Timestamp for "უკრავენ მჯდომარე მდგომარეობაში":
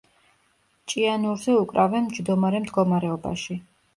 1.59-3.59